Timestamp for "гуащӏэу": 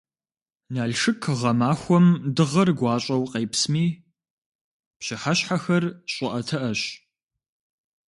2.79-3.23